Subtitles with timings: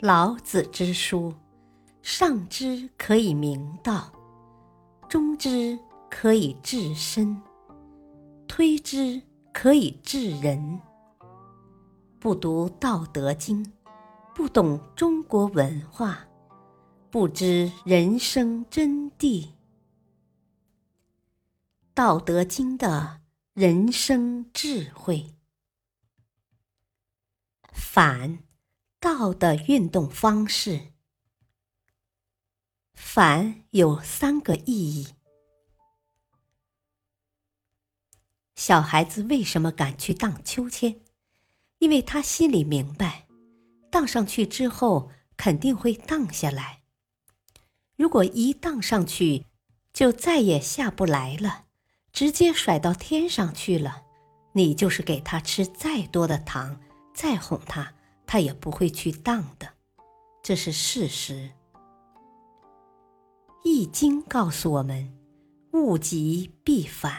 [0.00, 1.34] 老子之书，
[2.00, 4.10] 上之可以明道，
[5.10, 5.78] 中之
[6.08, 7.38] 可以治身，
[8.48, 9.20] 推之
[9.52, 10.80] 可以治人。
[12.18, 13.62] 不读《道德经》，
[14.34, 16.26] 不懂中国文化，
[17.10, 19.44] 不知人生真谛。
[21.92, 23.20] 《道德经》的
[23.52, 25.34] 人生智慧，
[27.74, 28.38] 反。
[29.00, 30.92] 道的运动方式，
[32.92, 35.14] 反有三个意义。
[38.54, 41.00] 小孩子为什么敢去荡秋千？
[41.78, 43.26] 因为他心里明白，
[43.90, 46.82] 荡上去之后肯定会荡下来。
[47.96, 49.46] 如果一荡上去
[49.94, 51.64] 就再也下不来了，
[52.12, 54.02] 直接甩到天上去了，
[54.52, 56.78] 你就是给他吃再多的糖，
[57.14, 57.94] 再哄他。
[58.32, 59.66] 他也不会去当的，
[60.40, 61.32] 这是事实。
[63.64, 65.12] 《易经》告诉我们
[65.74, 67.12] ：“物极必反。”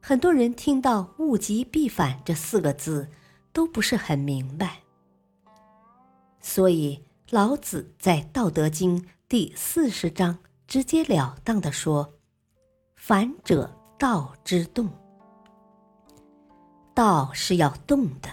[0.00, 3.10] 很多人听到“物极必反”这四个字
[3.52, 4.78] 都不是很明白，
[6.40, 8.98] 所以老子在《道德经》
[9.28, 12.14] 第四十章直截了当的说
[12.96, 14.88] ：“反者，道之动。
[16.94, 18.30] 道是要动的。”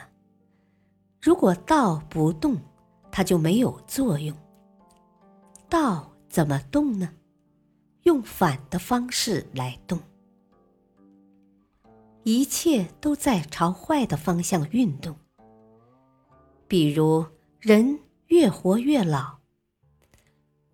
[1.25, 2.55] 如果道不动，
[3.11, 4.37] 它就没有作用。
[5.67, 7.09] 道怎么动呢？
[8.03, 9.99] 用反的方式来动。
[12.21, 15.15] 一切都在朝坏的方向运动。
[16.67, 17.25] 比如
[17.57, 19.37] 人越活越老，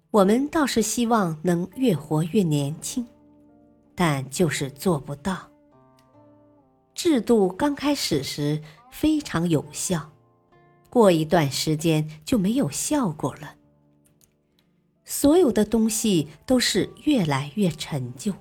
[0.09, 3.07] 我们倒是希望能越活越年轻，
[3.95, 5.49] 但就是做不到。
[6.93, 10.11] 制度刚开始时非常有效。
[10.91, 13.55] 过一段时间就没有效果了。
[15.05, 18.33] 所有的东西都是越来越陈旧。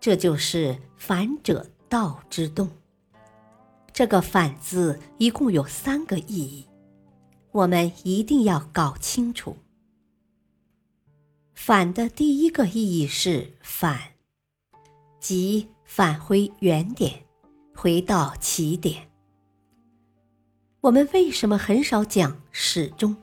[0.00, 2.68] 这就是反者道之动。
[3.92, 6.66] 这个“反”字一共有三个意义，
[7.52, 9.56] 我们一定要搞清楚。
[11.54, 14.00] 反的第一个意义是返，
[15.20, 17.24] 即返回原点，
[17.72, 19.08] 回到起点。
[20.84, 23.16] 我们为什么很少讲始终，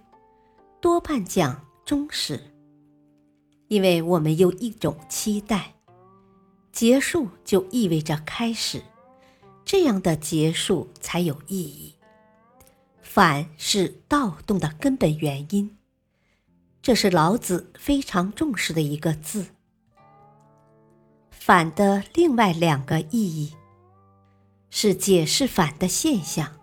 [0.81, 2.39] 多半讲终始？
[3.67, 5.75] 因为我们有一种期待，
[6.71, 8.81] 结束就意味着开始，
[9.63, 11.94] 这样的结束才有意义。
[13.00, 15.77] 反是道动的根本原因，
[16.81, 19.45] 这是老子非常重视的一个字。
[21.29, 23.53] 反的另外两个意义，
[24.71, 26.57] 是解释反的现象。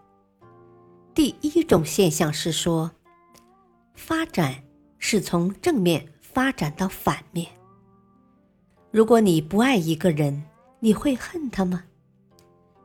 [1.18, 2.92] 第一种现象是说，
[3.96, 4.62] 发展
[5.00, 7.48] 是从正面发展到反面。
[8.92, 10.44] 如果你不爱一个人，
[10.78, 11.82] 你会恨他吗？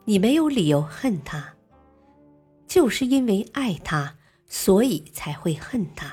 [0.06, 1.54] 你没有理由恨他，
[2.66, 4.16] 就是因为爱他，
[4.48, 6.12] 所以才会恨他。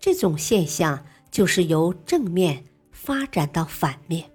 [0.00, 4.28] 这种现象就是由正面发展到反面，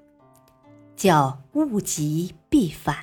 [0.96, 2.96] 叫物极必反。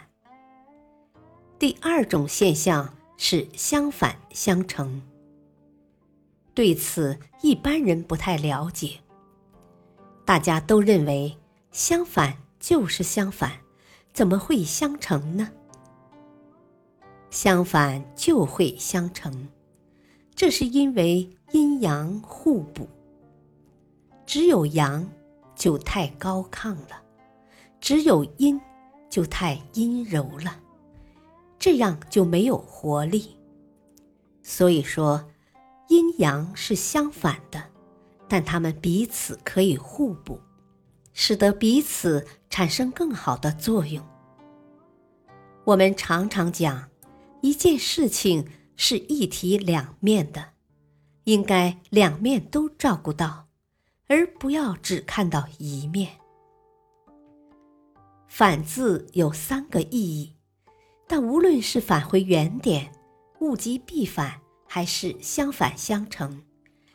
[1.59, 2.95] 第二种现象。
[3.19, 5.03] 是相反相成。
[6.55, 9.01] 对此，一般人不太了解。
[10.25, 11.37] 大家都认为
[11.71, 13.53] 相反就是相反，
[14.13, 15.51] 怎么会相成呢？
[17.31, 19.49] 相反就会相成，
[20.35, 22.89] 这是因为阴阳互补。
[24.25, 25.09] 只有阳
[25.55, 27.03] 就太高亢了，
[27.81, 28.61] 只有阴
[29.11, 30.61] 就太阴柔了。
[31.59, 33.37] 这样就没有活力。
[34.43, 35.29] 所以说，
[35.89, 37.63] 阴阳是相反的，
[38.29, 40.41] 但它们彼此可以互补，
[41.13, 44.03] 使得彼此产生更好的作用。
[45.65, 46.89] 我们常常讲，
[47.43, 50.53] 一件事情是一体两面的，
[51.25, 53.49] 应该两面都照顾到，
[54.07, 56.13] 而不要只看到一面。
[58.29, 60.38] 反字有三个意义。
[61.09, 62.93] 但无论是返回原点、
[63.41, 66.43] 物极必反，还是相反相成，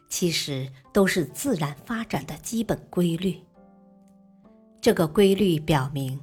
[0.07, 3.41] 其实都是自然发展的基本规律。
[4.79, 6.19] 这个规律表明，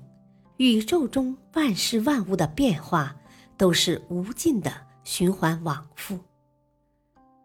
[0.58, 3.16] 宇宙中万事万物的变化
[3.56, 4.72] 都是无尽的
[5.02, 6.18] 循环往复。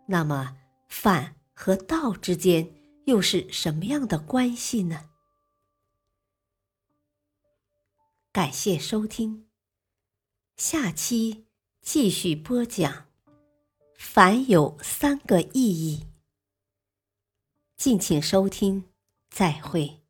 [0.06, 0.56] 那么，
[0.88, 2.70] 反和道之间
[3.06, 5.10] 又是什么样的关系呢？
[8.32, 9.45] 感谢收听。
[10.58, 11.44] 下期
[11.82, 13.08] 继续播讲。
[13.98, 16.06] 凡有三个意义。
[17.76, 18.86] 敬请收听，
[19.30, 20.05] 再会。